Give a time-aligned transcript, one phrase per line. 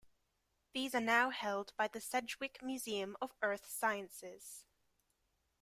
[0.73, 4.65] These are now held by the Sedgwick Museum of Earth Sciences.